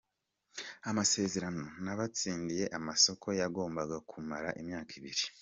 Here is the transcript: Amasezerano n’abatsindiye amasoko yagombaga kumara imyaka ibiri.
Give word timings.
Amasezerano 0.89 1.65
n’abatsindiye 1.83 2.65
amasoko 2.77 3.27
yagombaga 3.41 3.97
kumara 4.09 4.49
imyaka 4.61 4.91
ibiri. 4.99 5.23